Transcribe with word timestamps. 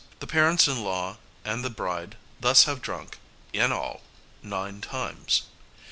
The 0.17 0.25
parents 0.25 0.67
in 0.67 0.83
law 0.83 1.17
and 1.45 1.63
the 1.63 1.69
bride 1.69 2.17
thus 2.39 2.63
have 2.63 2.81
drunk 2.81 3.19
in 3.53 3.71
all 3.71 4.01
nine 4.41 4.81
times. 4.81 5.43